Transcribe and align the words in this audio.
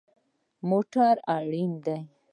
موټر 0.69 1.15
اړین 1.35 1.71
دی 1.85 1.97